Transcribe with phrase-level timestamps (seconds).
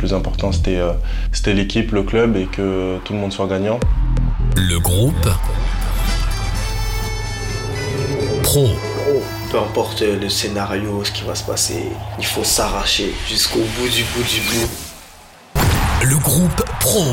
[0.00, 0.80] plus important, c'était
[1.30, 3.78] c'était l'équipe, le club et que tout le monde soit gagnant.
[4.56, 5.28] Le groupe
[8.42, 8.70] Pro.
[9.50, 11.84] Peu importe le scénario, ce qui va se passer,
[12.18, 14.70] il faut s'arracher jusqu'au bout du bout du bout.
[16.02, 17.04] Le groupe Pro.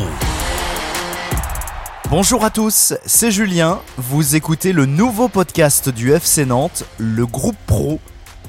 [2.10, 3.82] Bonjour à tous, c'est Julien.
[3.98, 8.00] Vous écoutez le nouveau podcast du FC Nantes, le groupe Pro,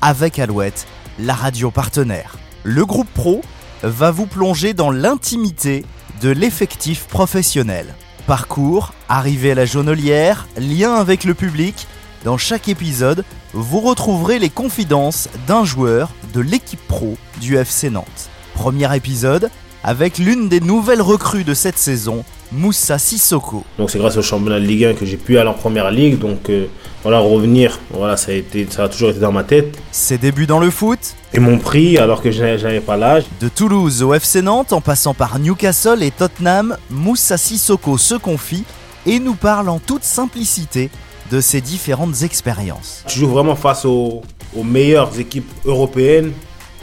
[0.00, 0.86] avec Alouette,
[1.18, 2.36] la radio partenaire.
[2.62, 3.42] Le groupe Pro
[3.82, 5.84] va vous plonger dans l'intimité
[6.20, 7.94] de l'effectif professionnel.
[8.26, 11.86] Parcours, arrivée à la jaunelière, lien avec le public.
[12.24, 18.28] Dans chaque épisode, vous retrouverez les confidences d'un joueur de l'équipe pro du FC Nantes.
[18.54, 19.50] Premier épisode
[19.84, 23.64] avec l'une des nouvelles recrues de cette saison, Moussa Sissoko.
[23.78, 26.18] Donc c'est grâce au championnat de Ligue 1 que j'ai pu aller en première ligue.
[26.18, 26.66] Donc euh,
[27.02, 29.78] voilà, revenir, voilà, ça a, été, ça a toujours été dans ma tête.
[29.92, 30.98] Ses débuts dans le foot.
[31.34, 33.24] Et mon prix alors que je n'avais pas l'âge.
[33.40, 38.64] De Toulouse au FC Nantes, en passant par Newcastle et Tottenham, Moussa Sissoko se confie
[39.06, 40.90] et nous parle en toute simplicité
[41.30, 43.04] de ses différentes expériences.
[43.06, 44.22] Tu joues vraiment face aux,
[44.56, 46.32] aux meilleures équipes européennes.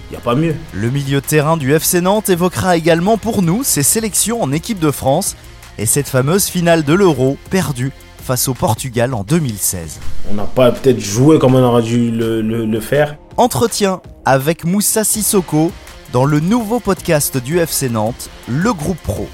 [0.10, 0.56] Il n'y a pas mieux.
[0.74, 4.80] Le milieu de terrain du FC Nantes évoquera également pour nous ses sélections en équipe
[4.80, 5.36] de France
[5.78, 7.92] et cette fameuse finale de l'Euro perdue
[8.24, 10.00] face au Portugal en 2016.
[10.32, 13.18] On n'a pas peut-être joué comme on aurait dû le, faire.
[13.38, 15.72] Entretien avec Moussa Sissoko
[16.14, 19.28] dans le nouveau podcast du FC Nantes, le groupe pro.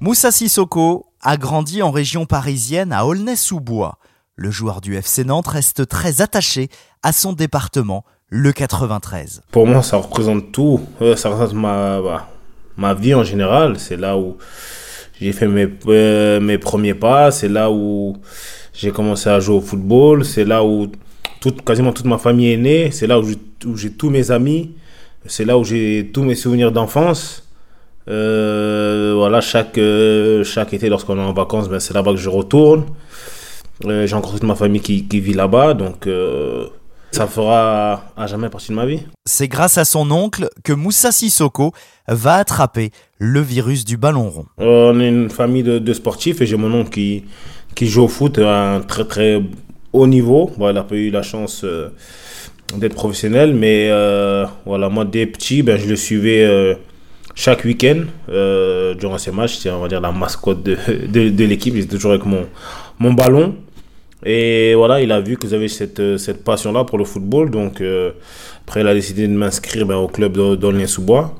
[0.00, 3.98] Moussa Sissoko a grandi en région parisienne à Aulnay-sous-Bois.
[4.42, 6.70] Le joueur du FC Nantes reste très attaché
[7.02, 9.42] à son département, le 93.
[9.50, 10.80] Pour moi, ça représente tout.
[11.02, 12.26] Euh, ça représente ma, bah,
[12.78, 13.78] ma vie en général.
[13.78, 14.38] C'est là où
[15.20, 17.30] j'ai fait mes, euh, mes premiers pas.
[17.30, 18.16] C'est là où
[18.72, 20.24] j'ai commencé à jouer au football.
[20.24, 20.90] C'est là où
[21.42, 22.90] toute, quasiment toute ma famille est née.
[22.92, 24.74] C'est là où j'ai tous mes amis.
[25.26, 27.46] C'est là où j'ai tous mes souvenirs d'enfance.
[28.08, 29.78] Euh, voilà, chaque,
[30.44, 32.86] chaque été, lorsqu'on est en vacances, ben, c'est là-bas que je retourne.
[33.82, 35.74] J'ai encore toute ma famille qui, qui vit là-bas.
[35.74, 36.06] Donc,
[37.12, 39.00] ça fera à jamais partie de ma vie.
[39.24, 41.72] C'est grâce à son oncle que Moussa Sissoko
[42.06, 44.46] va attraper le virus du ballon rond.
[44.58, 47.24] On est une famille de, sportifs et j'ai mon oncle qui,
[47.74, 49.42] qui joue au foot à un très très
[49.92, 50.50] haut niveau.
[50.56, 51.88] Bon, il n'a pas eu la chance euh,
[52.76, 56.74] d'être professionnel, mais euh, voilà, moi dès petit, ben, je le suivais euh,
[57.34, 58.04] chaque week-end
[58.98, 59.58] durant ces matchs.
[59.58, 60.76] C'est on va dire la mascotte de,
[61.08, 61.74] de, de l'équipe.
[61.74, 62.46] J'étais toujours avec mon,
[63.00, 63.56] mon ballon.
[64.24, 67.50] Et voilà, il a vu que j'avais cette, euh, cette passion-là pour le football.
[67.50, 68.12] Donc, euh,
[68.66, 71.34] après, il a décidé de m'inscrire ben, au club d'Aulnay-sous-Bois.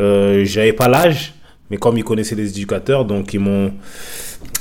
[0.00, 1.34] Euh, J'avais pas l'âge,
[1.70, 3.72] mais comme ils connaissaient les éducateurs, donc ils m'ont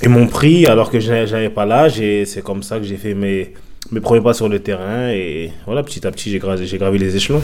[0.02, 2.00] ils m'ont pris alors que j'avais pas l'âge.
[2.00, 3.54] Et c'est comme ça que j'ai fait mes,
[3.92, 5.10] mes premiers pas sur le terrain.
[5.10, 7.42] Et voilà, petit à petit, j'ai gravi, gravi les échelons.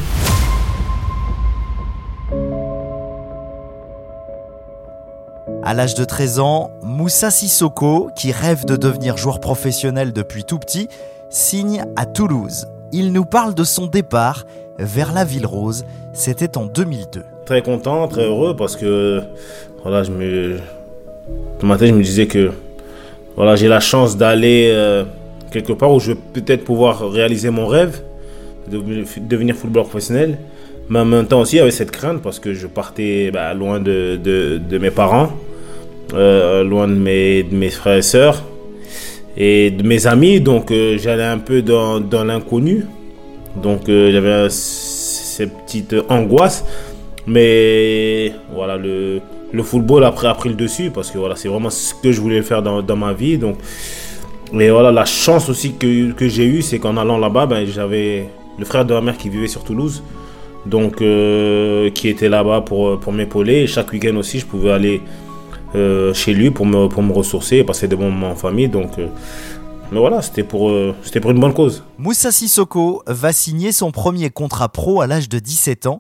[5.63, 10.57] À l'âge de 13 ans, Moussa Sissoko, qui rêve de devenir joueur professionnel depuis tout
[10.57, 10.87] petit,
[11.29, 12.65] signe à Toulouse.
[12.91, 14.45] Il nous parle de son départ
[14.79, 15.85] vers la Ville Rose.
[16.13, 17.23] C'était en 2002.
[17.45, 19.21] Très content, très heureux parce que
[19.83, 20.57] voilà, je me
[21.59, 22.51] dans ma tête, je me disais que
[23.35, 25.03] voilà, j'ai la chance d'aller euh,
[25.51, 28.01] quelque part où je vais peut-être pouvoir réaliser mon rêve
[28.69, 28.81] de
[29.19, 30.37] devenir footballeur professionnel.
[30.89, 34.19] Mais en même temps aussi, avait cette crainte parce que je partais bah, loin de,
[34.21, 35.29] de, mes parents.
[36.13, 38.43] Euh, loin de mes, frères et sœurs
[39.37, 40.41] et de mes amis.
[40.41, 42.85] Donc euh, j'allais un peu dans, l'inconnu.
[43.55, 46.65] Donc euh, j'avais ces petites angoisses.
[47.27, 49.21] Mais voilà, le,
[49.61, 52.41] football après a pris le dessus parce que voilà, c'est vraiment ce que je voulais
[52.41, 53.37] faire dans, ma vie.
[53.37, 53.57] Donc,
[54.51, 58.29] mais voilà, la chance aussi que, que j'ai eue, c'est qu'en allant là-bas, ben, j'avais
[58.57, 60.01] le frère de ma mère qui vivait sur Toulouse.
[60.65, 63.67] Donc, qui était là-bas pour, pour m'épauler.
[63.67, 65.01] chaque week-end aussi, je pouvais aller
[65.75, 68.69] euh, chez lui pour me, pour me ressourcer et passer des bons moments en famille.
[68.69, 69.07] Donc, euh,
[69.91, 71.83] mais voilà, c'était pour, euh, c'était pour une bonne cause.
[71.97, 75.99] Moussa Sissoko va signer son premier contrat pro à l'âge de 17 ans.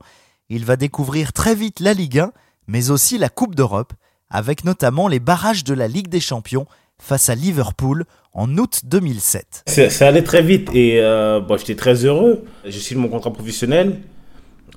[0.49, 2.31] Il va découvrir très vite la Ligue 1,
[2.67, 3.93] mais aussi la Coupe d'Europe,
[4.29, 6.65] avec notamment les barrages de la Ligue des Champions
[6.97, 9.63] face à Liverpool en août 2007.
[9.67, 10.99] Ça allait très vite et
[11.47, 12.43] bon, j'étais très heureux.
[12.65, 14.01] J'ai signé mon contrat professionnel.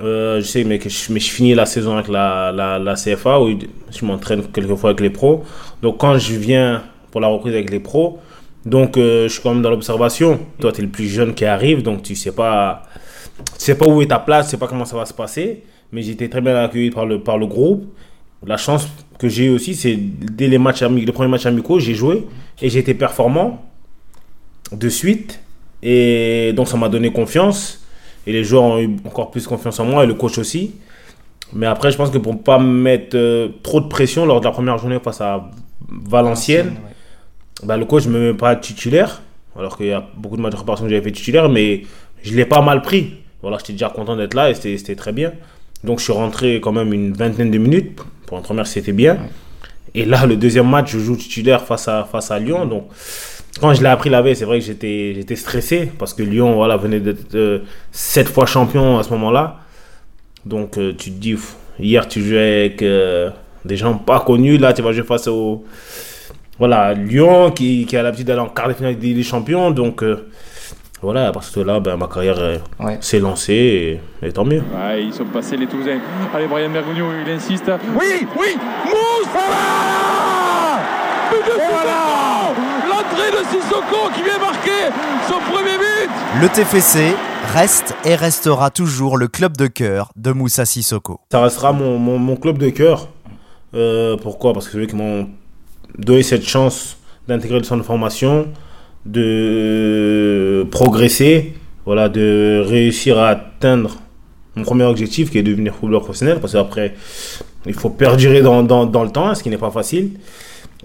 [0.01, 3.59] Euh, je sais, mais, je, finis la saison avec la, CFA où
[3.91, 5.45] je m'entraîne quelquefois avec les pros.
[5.83, 8.19] Donc quand je viens pour la reprise avec les pros,
[8.65, 10.41] donc euh, je suis quand même dans l'observation.
[10.61, 12.83] Toi, tu es le plus jeune qui arrive, donc tu sais pas,
[13.59, 15.65] tu sais pas où est ta place, tu sais pas comment ça va se passer.
[15.93, 17.85] Mais j'étais très bien accueilli par le, groupe.
[18.47, 18.89] La chance
[19.19, 22.27] que j'ai aussi, c'est dès les, matchs les premiers matchs amicaux, j'ai joué
[22.63, 23.63] et été performant
[24.73, 25.41] de suite.
[25.83, 27.82] Et donc ça m'a donné confiance.
[28.27, 30.75] Et les joueurs ont eu encore plus confiance en moi et le coach aussi.
[31.53, 34.45] Mais après, je pense que pour ne pas mettre euh, trop de pression lors de
[34.45, 35.51] la première journée face à
[35.89, 36.75] Valenciennes,
[37.63, 39.23] bah, le coach ne me met pas titulaire.
[39.59, 41.83] Alors qu'il y a beaucoup de matchs de préparation que j'avais fait titulaire, mais
[42.23, 43.19] je l'ai pas mal pris.
[43.43, 45.33] Voilà, j'étais déjà content d'être là et c'était très bien.
[45.85, 48.01] Donc je suis rentré quand même une vingtaine de minutes.
[48.27, 49.19] Pour une première, c'était bien.
[49.95, 52.65] Et là, le deuxième match, je joue titulaire face à, face à Lyon.
[52.65, 52.85] Donc
[53.61, 56.55] quand je l'ai appris la veille, c'est vrai que j'étais j'étais stressé parce que Lyon
[56.55, 57.61] voilà, venait d'être euh,
[57.91, 59.59] sept fois champion à ce moment-là.
[60.45, 63.31] Donc euh, tu te dis, pff, hier tu jouais avec euh,
[63.65, 65.65] des gens pas connus, là tu vas jouer face au
[66.59, 69.71] voilà, Lyon qui, qui a l'habitude d'aller en quart de finale des, champions.
[69.73, 70.29] Donc euh,
[71.01, 72.99] voilà, partir de là, ben, ma carrière euh, Ouais.
[73.01, 74.63] s'est lancée et, et tant mieux.
[74.73, 75.99] Ouais, ils sont passés les Toulousains.
[76.35, 77.69] Allez, Brian Mergugno, il insiste.
[77.99, 79.41] Oui, oui, Moussa
[81.31, 82.55] But de Sissoko
[82.89, 84.93] L'entrée de Sissoko qui vient marquer
[85.27, 87.15] son premier but Le TFC
[87.55, 91.19] reste et restera toujours le club de cœur de Moussa Sissoko.
[91.31, 93.09] Ça restera mon, mon, mon club de cœur.
[93.75, 94.53] Euh, pourquoi?
[94.53, 95.29] Parce que c'est eux qui m'ont
[95.99, 98.49] donné cette chance d'intégrer le centre de formation,
[99.07, 101.55] de progresser,
[101.87, 103.97] voilà, de réussir à atteindre
[104.57, 106.39] mon premier objectif qui est de devenir footballeur professionnel.
[106.39, 106.95] Parce qu'après,
[107.65, 110.19] il faut perdurer dans, dans, dans le temps, ce qui n'est pas facile.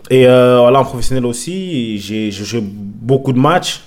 [0.10, 3.82] Et euh, voilà, en professionnel aussi, j'ai joué beaucoup de matchs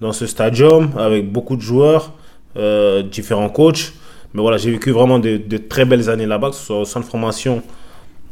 [0.00, 2.12] dans ce stadium avec beaucoup de joueurs,
[2.56, 3.92] euh, différents coachs.
[4.32, 5.38] Mais voilà, j'ai vécu vraiment de,
[5.68, 7.62] très belles années là-bas, que ce soit au centre de formation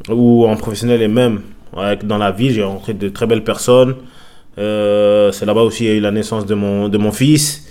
[0.09, 1.41] ou en professionnel et même
[2.03, 2.51] dans la vie.
[2.51, 3.95] J'ai rencontré de très belles personnes.
[4.57, 7.67] Euh, C'est là-bas aussi qu'il y a eu la naissance de mon, de mon fils.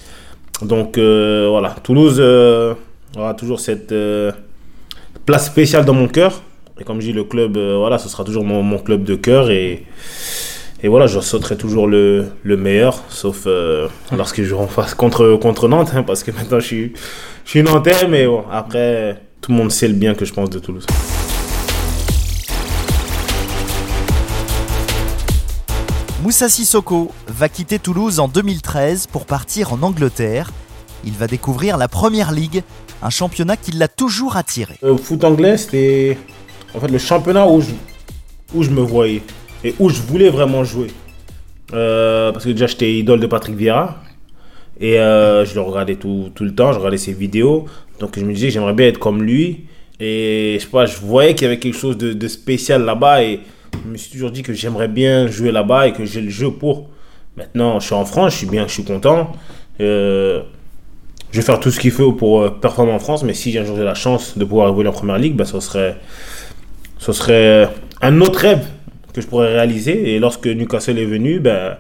[0.63, 2.21] Donc voilà, Toulouse
[3.17, 3.95] aura toujours cette
[5.25, 6.43] place spéciale dans mon cœur.
[6.79, 9.15] Et comme je dis, le club, euh, voilà, ce sera toujours mon, mon club de
[9.15, 9.51] cœur.
[9.51, 9.87] Et,
[10.83, 14.93] et voilà, je sauterai toujours le, le meilleur, sauf euh, lorsque je joue en face
[14.93, 16.93] contre, contre Nantes, hein, parce que maintenant je suis,
[17.47, 20.51] je suis nantais, mais bon, après, tout le monde sait le bien que je pense
[20.51, 20.85] de Toulouse.
[26.23, 30.51] Moussa Sissoko va quitter Toulouse en 2013 pour partir en Angleterre.
[31.07, 32.63] Il va découvrir la Première Ligue,
[33.01, 34.75] un championnat qui l'a toujours attiré.
[34.83, 36.19] Le foot anglais, c'était
[36.77, 37.71] en fait le championnat où je,
[38.55, 39.23] où je me voyais
[39.65, 40.89] et où je voulais vraiment jouer.
[41.73, 44.03] Euh, parce que déjà, j'étais idole de Patrick Vieira
[44.79, 47.65] et euh, je le regardais tout, tout le temps, je regardais ses vidéos.
[47.99, 49.65] Donc je me disais j'aimerais bien être comme lui.
[49.99, 53.25] Et je sais pas, je voyais qu'il y avait quelque chose de, de spécial là-bas
[53.25, 53.41] et
[53.83, 56.51] je me suis toujours dit que j'aimerais bien jouer là-bas et que j'ai le jeu
[56.51, 56.91] pour.
[57.39, 59.33] Maintenant, je suis en France, je suis bien, je suis content.
[59.81, 60.43] Euh,
[61.33, 63.77] je vais faire tout ce qu'il faut pour performer en France, mais si un jour
[63.77, 65.97] j'ai la chance de pouvoir évoluer en première ligue, bah, ce, serait,
[66.99, 67.69] ce serait
[68.01, 68.67] un autre rêve
[69.13, 70.15] que je pourrais réaliser.
[70.15, 71.79] Et lorsque Newcastle est venu, bah,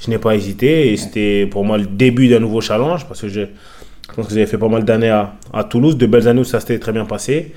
[0.00, 0.92] je n'ai pas hésité.
[0.92, 3.42] Et c'était pour moi le début d'un nouveau challenge parce que je,
[4.14, 6.60] pense que j'avais fait pas mal d'années à, à Toulouse, de belles années où ça
[6.60, 7.52] s'était très bien passé.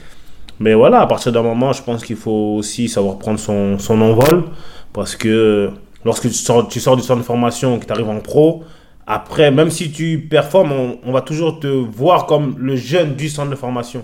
[0.60, 4.00] Mais voilà, à partir d'un moment, je pense qu'il faut aussi savoir prendre son, son
[4.02, 4.46] envol
[4.94, 5.72] parce que
[6.06, 8.64] lorsque tu sors, tu sors du centre de formation, que tu arrives en pro,
[9.08, 13.50] après, même si tu performes, on va toujours te voir comme le jeune du centre
[13.50, 14.04] de formation.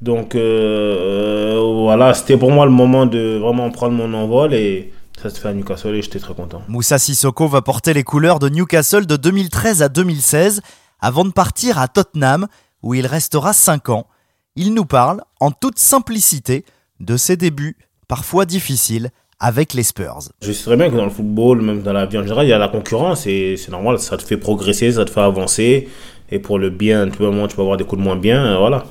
[0.00, 4.92] Donc euh, euh, voilà, c'était pour moi le moment de vraiment prendre mon envol et
[5.20, 6.62] ça se fait à Newcastle et j'étais très content.
[6.68, 10.62] Moussa Sissoko va porter les couleurs de Newcastle de 2013 à 2016
[11.00, 12.46] avant de partir à Tottenham
[12.82, 14.06] où il restera 5 ans.
[14.56, 16.64] Il nous parle en toute simplicité
[16.98, 17.76] de ses débuts,
[18.08, 20.20] parfois difficiles, avec les Spurs.
[20.42, 22.50] Je sais très bien que dans le football, même dans la vie en général, il
[22.50, 25.88] y a la concurrence et c'est normal, ça te fait progresser, ça te fait avancer.
[26.30, 28.58] Et pour le bien, tu peux, tu peux avoir des coups de moins bien, euh,
[28.58, 28.84] voilà.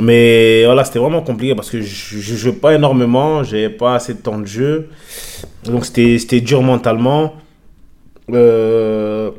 [0.00, 4.12] Mais voilà, c'était vraiment compliqué parce que je ne jouais pas énormément, j'avais pas assez
[4.14, 4.88] de temps de jeu.
[5.64, 7.34] Donc c'était dur mentalement.
[8.32, 9.30] Euh,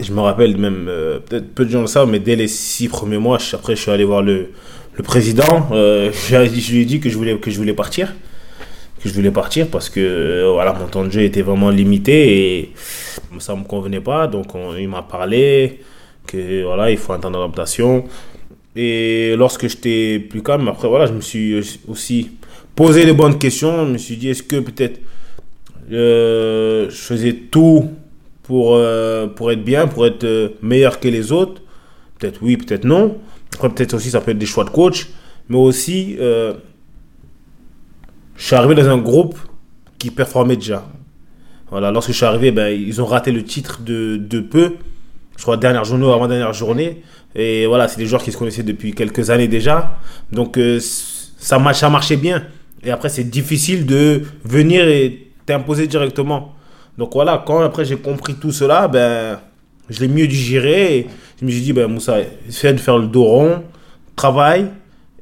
[0.00, 2.88] je me rappelle même, euh, peut-être peu de gens le savent, mais dès les six
[2.88, 4.48] premiers mois, après je suis allé voir le,
[4.94, 5.68] le président.
[5.72, 6.36] Euh, je,
[6.72, 8.12] lui ai dit- que je voulais, que je voulais partir
[9.02, 12.72] que je voulais partir parce que voilà mon temps de jeu était vraiment limité et
[13.38, 15.80] ça me convenait pas donc on- il m'a parlé
[16.26, 18.04] que voilà il faut un temps d'adaptation
[18.76, 22.30] et lorsque j'étais plus calme après voilà je me suis aussi
[22.74, 25.00] posé les bonnes questions je me suis dit est-ce que peut-être
[25.92, 27.90] euh, je faisais tout
[28.42, 31.62] pour euh, pour être bien pour être euh, meilleur que les autres?
[32.18, 33.18] Peut-être oui peut-être non
[33.54, 35.08] après peut-être aussi ça peut être des choix de coach
[35.48, 36.54] mais aussi euh,
[38.36, 39.38] je suis arrivé dans un groupe
[39.98, 40.86] qui performait déjà.
[41.70, 44.74] Voilà, lorsque je suis arrivé, ben, ils ont raté le titre de, de peu.
[45.36, 47.02] Je crois dernière journée ou avant-dernière journée.
[47.34, 49.98] Et voilà, c'est des joueurs qui se connaissaient depuis quelques années déjà.
[50.32, 52.44] Donc euh, ça, marche, marchait bien.
[52.82, 56.54] Et après, c'est difficile de venir et t'imposer directement.
[56.98, 59.38] Donc voilà, quand après j'ai compris tout cela, ben
[59.90, 60.98] je l'ai mieux digéré.
[60.98, 61.06] Et
[61.40, 63.62] je me suis dit, ben, Moussa, essaie de faire le dos rond,
[64.16, 64.66] travaille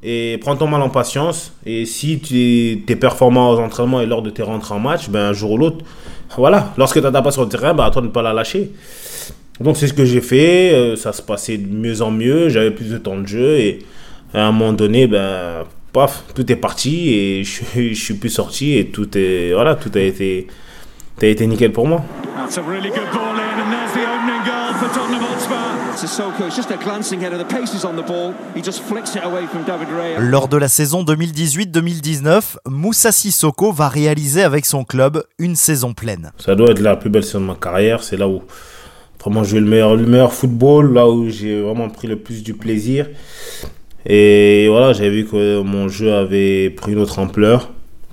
[0.03, 1.53] et prends ton mal en patience.
[1.65, 5.29] Et si tu es, performant aux entraînements et lors de tes rentrées en match, ben,
[5.29, 5.85] un jour ou l'autre,
[6.37, 8.33] voilà, lorsque tu n'as pas sur le terrain, ben, à toi de ne pas la
[8.33, 8.71] lâcher.
[9.59, 12.71] Donc c'est ce que j'ai fait, euh, ça se passait de mieux en mieux, j'avais
[12.71, 13.79] plus de temps de jeu et
[14.33, 17.43] à un moment donné, ben, paf, tout est parti et
[17.75, 20.47] je, je suis plus sorti et tout est, voilà, tout a été,
[21.17, 22.03] tout a été nickel pour moi.
[22.35, 25.73] That's a really good ball in, and there's the opening goal for Tottenham Hotspur.
[25.95, 27.37] Sissoko, it's just a glancing header.
[27.37, 28.33] The pace is on the ball.
[28.55, 30.15] He just flicks it away from David Ray.
[30.19, 36.31] Lors de la saison 2018-2019, Moussa Sissoko va réaliser avec son club une saison pleine.
[36.43, 38.03] Ça doit être la plus belle saison de ma carrière.
[38.03, 38.41] C'est là où
[39.23, 42.53] vraiment eu le meilleur, le meilleur football, là où j'ai vraiment pris le plus du
[42.53, 43.07] plaisir.
[44.05, 47.69] Et voilà, j'avais vu que mon jeu avait pris une autre ampleur,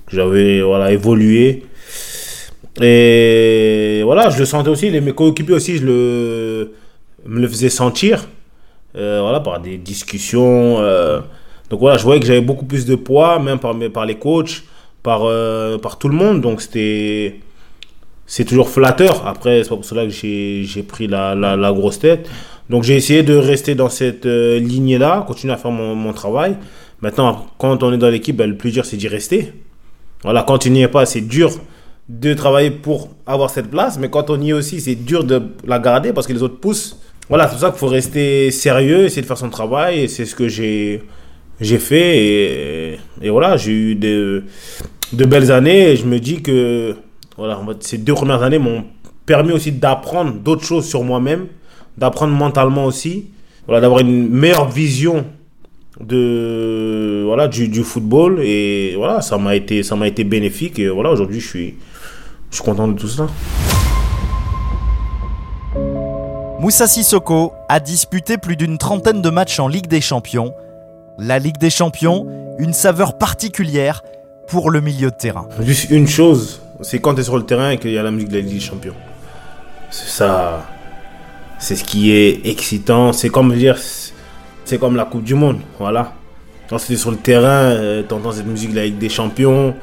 [0.07, 1.63] que j'avais voilà, évolué.
[2.81, 6.73] Et voilà, je le sentais aussi, les, mes coéquipiers aussi, je le,
[7.25, 8.27] me le faisais sentir.
[8.95, 10.77] Euh, voilà, par des discussions.
[10.79, 11.19] euh.
[11.69, 14.63] donc voilà, je voyais que j'avais beaucoup plus de poids, même par, par les coachs,
[15.03, 16.39] par, euh, par tout le monde.
[16.41, 17.35] Donc c'était.
[18.33, 19.27] C'est toujours flatteur.
[19.27, 22.29] Après, c'est pas pour cela que j'ai pris la, la, grosse tête.
[22.69, 26.55] Donc j'ai essayé de rester dans cette euh, lignée-là, continuer à faire mon, mon travail.
[27.01, 29.51] Maintenant, quand on est dans l'équipe, ben, le plus dur, c'est d'y rester.
[30.23, 31.51] Voilà, quand tu n'y es pas, c'est dur
[32.07, 35.41] de travailler pour avoir cette place, mais quand on y est aussi, c'est dur de
[35.67, 37.01] la garder parce que les autres poussent.
[37.27, 40.23] Voilà, c'est pour ça qu'il faut rester sérieux, essayer de faire son travail, et c'est
[40.23, 41.01] ce que j'ai
[41.59, 44.45] fait, et, et voilà, j'ai eu de,
[45.11, 46.95] de belles années, et je me dis que
[47.41, 48.83] voilà, en fait, ces deux premières années m'ont
[49.25, 51.47] permis aussi d'apprendre d'autres choses sur moi-même,
[51.97, 53.31] d'apprendre mentalement aussi,
[53.65, 55.25] voilà, d'avoir une meilleure vision
[55.99, 60.87] de voilà du, du football et voilà ça m'a été ça m'a été bénéfique et
[60.87, 61.75] voilà aujourd'hui je suis
[62.49, 63.27] je suis content de tout ça
[66.59, 70.53] Moussa Sissoko a disputé plus d'une trentaine de matchs en Ligue des Champions.
[71.17, 72.27] La Ligue des Champions,
[72.59, 74.03] une saveur particulière
[74.47, 75.47] pour le milieu de terrain.
[75.61, 78.11] juste une chose c'est quand tu es sur le terrain et qu'il y a la
[78.11, 78.95] musique de la Ligue des Champions
[79.89, 80.65] c'est ça
[81.59, 83.77] c'est ce qui est excitant c'est comme dire
[84.65, 86.13] c'est comme la Coupe du Monde voilà
[86.69, 87.75] quand tu es sur le terrain
[88.07, 89.75] tu entends cette musique de la des Champions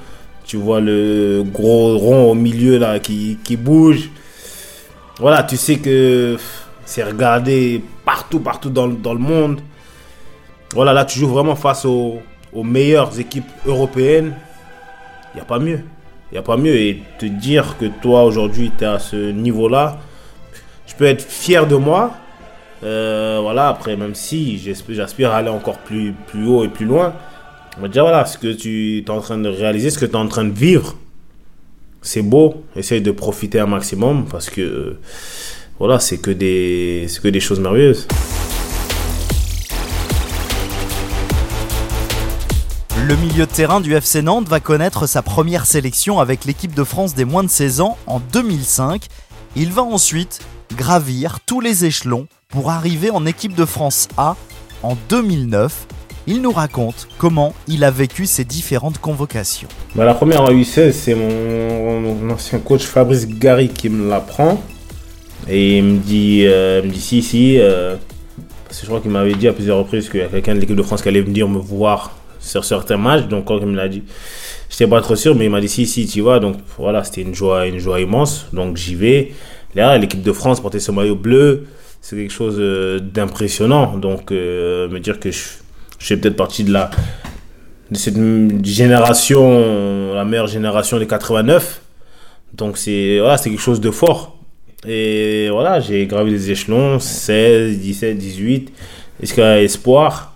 [0.44, 4.10] tu vois le gros rond au milieu qui, bouge
[5.18, 6.36] voilà, tu sais que
[6.84, 9.60] c'est regardé partout, partout dans, le- dans le monde.
[10.74, 12.20] Voilà, là, tu joues vraiment face aux,
[12.52, 14.32] aux meilleures équipes européennes.
[15.34, 15.80] Il n'y a pas mieux.
[16.30, 16.74] Il n'y a pas mieux.
[16.76, 19.98] Et te dire que toi, aujourd'hui, tu es à ce niveau-là,
[20.86, 22.14] je peux être fier de moi.
[22.84, 27.14] Euh, voilà, après, même si j'aspire à aller encore plus, plus haut et plus loin,
[27.76, 30.12] on va dire, voilà, ce que tu es en train de réaliser, ce que tu
[30.12, 30.96] es en train de vivre,
[32.02, 32.64] c'est beau.
[32.76, 34.98] Essaye de profiter un maximum parce que euh,
[35.78, 38.06] voilà, c'est que des, c'est que des choses merveilleuses.
[43.08, 46.84] Le milieu de terrain du FC Nantes va connaître sa première sélection avec l'équipe de
[46.84, 49.06] France des moins de 16 ans en 2005.
[49.56, 50.40] Il va ensuite
[50.76, 54.36] gravir tous les échelons pour arriver en équipe de France A
[54.82, 55.86] en 2009.
[56.26, 59.68] Il nous raconte comment il a vécu ces différentes convocations.
[59.94, 64.62] Bah, la première en U16, c'est mon, ancien coach Fabrice Gary qui me l'apprend.
[65.48, 67.58] Et il me dit, euh, me dit si, si.
[67.58, 67.96] euh,
[68.66, 70.60] parce que je crois qu'il m'avait dit à plusieurs reprises qu'il y a quelqu'un de
[70.60, 73.26] l'équipe de France qui allait venir me voir sur certains matchs.
[73.26, 74.02] Donc quand il me l'a dit,
[74.70, 76.40] j'étais pas trop sûr, mais il m'a dit si, si, tu vois.
[76.40, 78.46] Donc voilà, c'était une joie, une joie immense.
[78.52, 79.32] Donc j'y vais.
[79.74, 81.66] Là, l'équipe de France portait ce maillot bleu.
[82.00, 83.96] C'est quelque chose euh, d'impressionnant.
[83.96, 85.40] Donc euh, me dire que je,
[85.98, 86.90] je fais peut-être partie de la,
[87.90, 88.16] de cette
[88.64, 91.82] génération, la meilleure génération des 89.
[92.54, 94.36] Donc c'est voilà, quelque chose de fort.
[94.86, 98.72] Et voilà, j'ai gravi les échelons 16, 17, 18
[99.20, 100.34] jusqu'à espoir.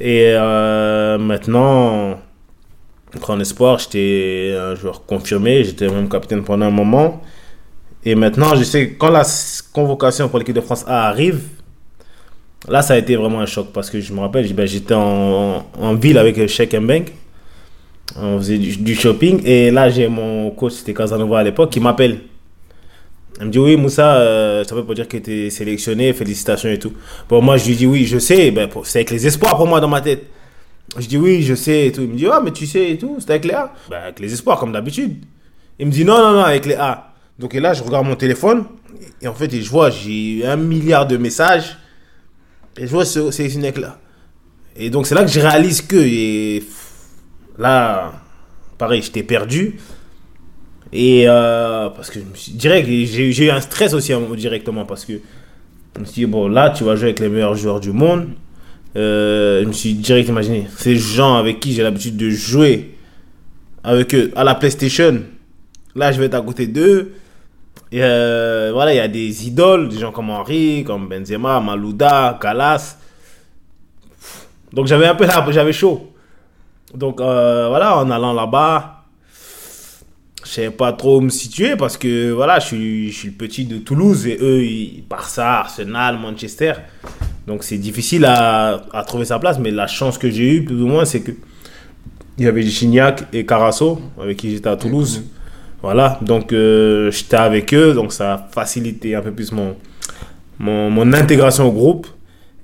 [0.00, 2.20] Et euh, maintenant,
[3.28, 7.22] en espoir, j'étais un joueur confirmé, j'étais même capitaine pendant un moment.
[8.04, 9.24] Et maintenant, je sais quand la
[9.72, 11.40] convocation pour l'équipe de France A arrive,
[12.66, 15.62] Là, ça a été vraiment un choc parce que je me rappelle, ben, j'étais en,
[15.94, 17.04] ville avec Sheikh Mbeng.
[18.16, 21.80] On faisait du, du shopping et là, j'ai mon coach, c'était Casanova à l'époque, qui
[21.80, 22.20] m'appelle.
[23.40, 26.78] Il me dit Oui, Moussa, ça veut pas dire que tu es sélectionné, félicitations et
[26.78, 26.92] tout.
[27.28, 29.80] Bon, moi, je lui dis Oui, je sais, ben, c'est avec les espoirs pour moi
[29.80, 30.24] dans ma tête.
[30.96, 32.02] Je dis Oui, je sais et tout.
[32.02, 34.20] Il me dit Ah, mais tu sais et tout, c'est avec les A Ben, avec
[34.20, 35.16] les espoirs, comme d'habitude.
[35.78, 37.12] Il me dit Non, non, non, avec les A.
[37.38, 38.64] Donc, et là, je regarde mon téléphone
[39.20, 41.76] et en fait, je vois, j'ai un milliard de messages.
[42.76, 43.98] Et je vois ce, ces là
[44.76, 46.60] Et donc, c'est là que je réalise que.
[47.58, 48.12] Là,
[48.76, 49.78] pareil, j'étais perdu.
[50.92, 54.84] Et euh, parce que je me suis direct, j'ai eu un stress aussi hein, directement
[54.84, 55.14] parce que
[55.94, 58.28] je me suis dit, bon, là, tu vas jouer avec les meilleurs joueurs du monde.
[58.96, 62.94] Euh, je me suis direct imaginé, ces gens avec qui j'ai l'habitude de jouer
[63.84, 65.22] avec eux à la PlayStation,
[65.94, 67.12] là, je vais être à côté d'eux.
[67.92, 72.38] Et euh, voilà, il y a des idoles, des gens comme Henri, comme Benzema, Malouda,
[72.40, 72.96] Calas.
[74.72, 76.12] Donc j'avais un peu j'avais chaud.
[76.94, 78.97] Donc voilà, en allant là-bas,
[80.44, 83.64] je savais pas trop me situer parce que voilà, je suis, je suis le petit
[83.64, 86.74] de Toulouse et eux, ils, Barça, Arsenal, Manchester.
[87.46, 90.80] Donc c'est difficile à, à trouver sa place, mais la chance que j'ai eue, plus
[90.82, 91.32] ou moins, c'est que
[92.38, 95.24] il y avait Gignac et Carasso avec qui j'étais à Toulouse.
[95.82, 99.76] Voilà, donc euh, j'étais avec eux, donc ça a facilité un peu plus mon,
[100.58, 102.06] mon, mon intégration au groupe.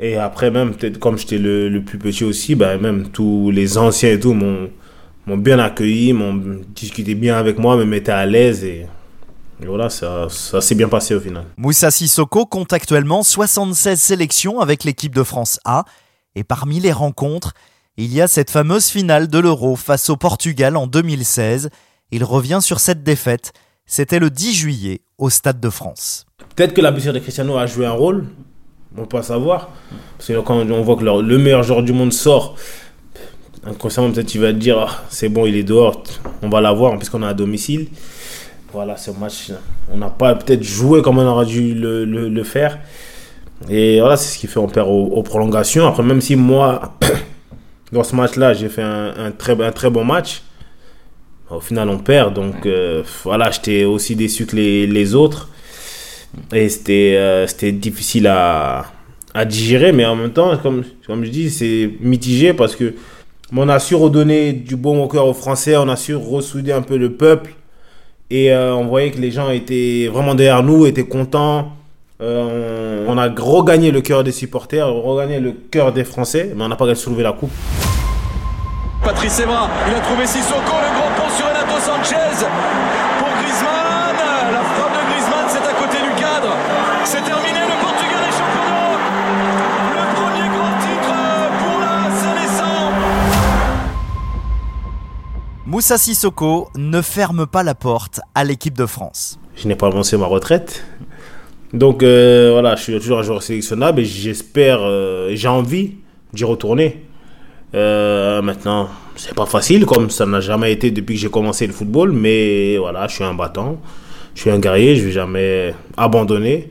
[0.00, 3.78] Et après, même, peut-être comme j'étais le, le plus petit aussi, ben, même tous les
[3.78, 4.68] anciens et tout m'ont
[5.26, 8.64] m'ont bien accueilli, m'ont discuté bien avec moi, me mettaient à l'aise.
[8.64, 8.86] Et,
[9.62, 11.44] et voilà, ça, ça s'est bien passé au final.
[11.56, 15.84] Moussa Sissoko compte actuellement 76 sélections avec l'équipe de France A.
[16.34, 17.54] Et parmi les rencontres,
[17.96, 21.70] il y a cette fameuse finale de l'Euro face au Portugal en 2016.
[22.10, 23.52] Il revient sur cette défaite.
[23.86, 26.26] C'était le 10 juillet au Stade de France.
[26.56, 28.26] Peut-être que la blessure de Cristiano a joué un rôle,
[28.96, 29.70] on peut pas savoir.
[30.18, 32.56] Parce que quand on voit que le, le meilleur joueur du monde sort,
[33.66, 36.02] inconsciemment peut-être tu vas te dire Ah, c'est bon, il est dehors,
[36.42, 37.88] on va l'avoir puisqu'on est à domicile.
[38.72, 39.52] Voilà, ce match,
[39.92, 42.78] on n'a pas peut-être joué comme on aurait dû le, le- le faire.
[43.70, 45.86] Et voilà, c'est ce qui fait on perd aux, aux prolongations.
[45.86, 46.96] Après, même si moi,
[47.92, 50.42] dans ce match-là, j'ai fait un, un très, un très bon match,
[51.50, 52.34] au final, on perd.
[52.34, 55.48] Donc euh, voilà, j'étais aussi déçu que les, les autres.
[56.52, 58.86] Et c'était euh, c'était difficile à,
[59.34, 62.92] à digérer, mais en même temps, comme, comme je dis, c'est mitigé parce que
[63.52, 66.82] on a su redonner du bon au cœur aux Français, on a su ressouder un
[66.82, 67.54] peu le peuple.
[68.30, 71.72] Et euh, on voyait que les gens étaient vraiment derrière nous, étaient contents.
[72.20, 76.68] Euh, on, a regagné le cœur des supporters, regagné le cœur des Français, mais on
[76.68, 77.50] n'a pas soulever la coupe.
[79.02, 80.93] Patrice Evra, il a trouvé Sissoko, le
[95.74, 99.40] Moussa Sissoko ne ferme pas la porte à l'équipe de France.
[99.56, 100.84] je n'ai pas annoncé ma retraite.
[101.72, 105.94] Donc euh, voilà, je suis toujours un joueur sélectionnable et j'espère, euh, j'ai envie
[106.32, 107.02] d'y retourner.
[107.74, 111.72] Euh, maintenant, c'est pas facile comme ça n'a jamais été depuis que j'ai commencé le
[111.72, 113.80] football, mais voilà, je suis un battant,
[114.36, 116.70] je suis un guerrier, je vais jamais abandonner.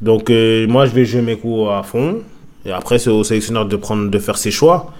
[0.00, 2.20] Donc euh, moi, je vais jouer mes coups à fond
[2.64, 4.92] et après c'est au sélectionneur de prendre, de faire ses choix.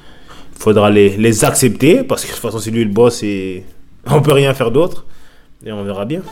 [0.58, 3.62] Il faudra les, les accepter parce que de toute façon c'est lui le boss et
[4.10, 5.06] on peut rien faire d'autre
[5.64, 6.22] et on verra bien.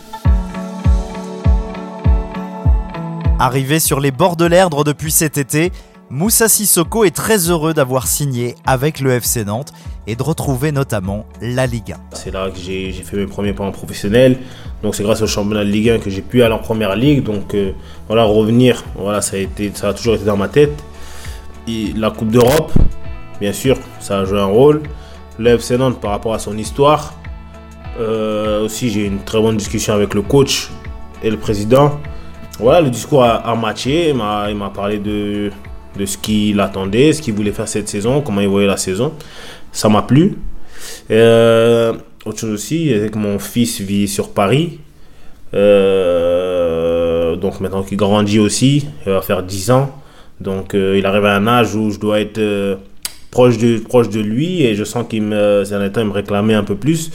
[3.39, 5.71] Arrivé sur les bords de l'Erdre depuis cet été,
[6.11, 9.73] Moussa Sissoko est très heureux d'avoir signé avec le FC Nantes
[10.09, 11.97] et de retrouver notamment la Ligue 1.
[12.15, 14.39] C'est là que j'ai j'ai fait mes premiers pas en professionnel.
[14.83, 17.23] Donc c'est grâce au championnat de Ligue 1 que j'ai pu aller en première ligue.
[17.23, 17.71] Donc euh,
[18.09, 20.83] voilà, revenir, voilà, ça a, été, ça a toujours été dans ma tête.
[21.69, 22.73] Et la Coupe d'Europe,
[23.41, 24.83] bien sûr, ça a joué un rôle.
[25.39, 27.15] Le FC Nantes par rapport à son histoire.
[27.99, 30.71] Euh, aussi, j'ai eu une très bonne discussion avec le coach
[31.23, 31.99] et le président.
[32.59, 34.11] Voilà, le discours a, matché.
[34.11, 35.51] Il m'a parlé de,
[35.99, 39.13] de ce qu'il attendait, ce qu'il voulait faire cette saison, comment il voyait la saison.
[39.73, 40.39] Ça m'a plu.
[41.11, 41.95] Euh,
[42.25, 44.81] autre chose aussi, que mon fils vit sur Paris.
[45.55, 49.91] Euh, donc maintenant qu'il grandit aussi, il va faire 10 ans.
[50.41, 52.79] Donc il arrive à un âge où je dois être
[53.37, 56.65] proche, de, proche de lui et je sens qu'il me, temps, il me réclamait un
[56.65, 57.11] peu plus.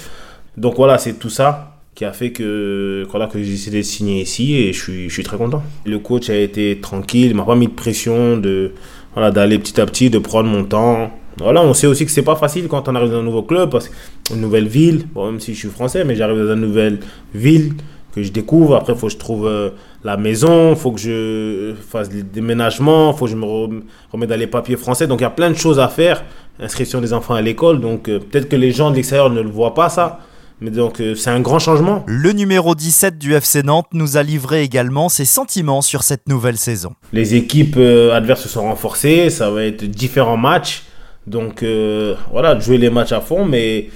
[0.56, 4.22] Donc voilà, c'est tout ça qui a fait que, voilà, que j'ai décidé de signer
[4.22, 5.64] ici et je suis, je suis très content.
[5.84, 8.72] Le coach a été tranquille, il m'a pas mis de pression de
[9.14, 11.12] voilà, d'aller petit à petit, de prendre mon temps.
[11.40, 13.72] Voilà, on sait aussi que c'est pas facile quand on arrive dans un nouveau club,
[13.72, 17.00] parce qu'une nouvelle ville, même si je suis français, mais j'arrive dans une nouvelle
[17.34, 17.74] ville
[18.14, 18.76] que je découvre.
[18.76, 19.70] Après, il faut que je trouve euh,
[20.04, 23.84] la maison, il faut que je fasse les déménagements, il faut que je me rem-
[24.12, 25.08] remette dans les papiers français.
[25.08, 26.24] Donc, il y a plein de choses à faire.
[26.60, 27.80] Inscription des enfants à l'école.
[27.80, 30.20] Donc, euh, peut-être que les gens de l'extérieur ne le voient pas, ça.
[30.64, 32.04] Mais donc, euh, c'est un grand changement.
[32.06, 36.58] Le numéro 17 du FC Nantes nous a livré également ses sentiments sur cette nouvelle
[36.58, 36.92] saison.
[37.14, 40.84] Les équipes euh, adverses se sont renforcées, ça va être différents matchs.
[41.26, 43.90] Donc euh, voilà, jouer les matchs à fond, mais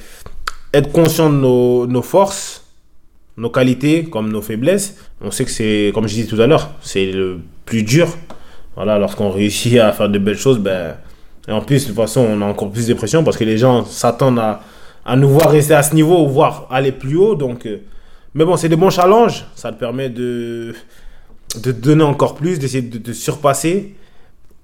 [0.73, 2.64] être conscient de nos, nos forces,
[3.37, 4.97] nos qualités comme nos faiblesses.
[5.21, 8.07] On sait que c'est, comme je disais tout à l'heure, c'est le plus dur.
[8.75, 10.95] Voilà, lorsqu'on réussit à faire de belles choses, ben,
[11.47, 13.57] et en plus, de toute façon, on a encore plus de pression parce que les
[13.57, 14.61] gens s'attendent à,
[15.05, 17.35] à nous voir rester à ce niveau ou voir aller plus haut.
[17.35, 17.77] Donc, euh,
[18.33, 19.45] Mais bon, c'est des bons challenges.
[19.55, 20.73] Ça te permet de,
[21.63, 23.95] de donner encore plus, d'essayer de, de surpasser.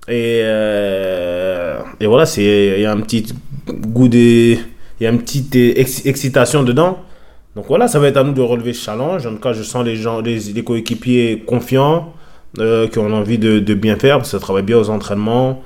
[0.07, 3.27] Et, euh, et voilà, il y a un petit
[3.69, 6.99] goût de, il y a une petite ex- excitation dedans.
[7.55, 9.25] Donc voilà, ça va être à nous de relever ce challenge.
[9.25, 12.13] En tout cas, je sens les gens, les, coéquipiers confiants,
[12.59, 15.61] euh, qui ont envie de, bien faire, parce que ça travaille bien aux entraînements.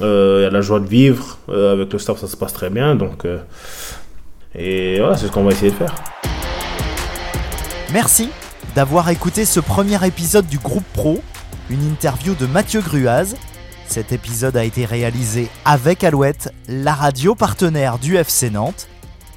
[0.00, 1.38] Il y a la joie de vivre.
[1.48, 2.96] Euh, avec le staff, ça se passe très bien.
[2.96, 3.38] Donc, euh,
[4.54, 5.94] et voilà, c'est ce qu'on va essayer de faire.
[7.92, 8.30] Merci
[8.74, 11.20] d'avoir écouté ce premier épisode du groupe Pro,
[11.70, 13.36] une interview de Mathieu Gruaz.
[13.86, 18.88] Cet épisode a été réalisé avec Alouette, la radio partenaire du FC Nantes.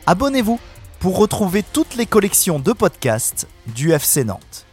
[0.08, 0.60] Abonnez-vous
[1.06, 4.65] pour retrouver toutes les collections de podcasts du FC Nantes.